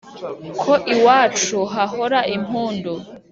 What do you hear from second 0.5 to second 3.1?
ko iwacu hahora impundu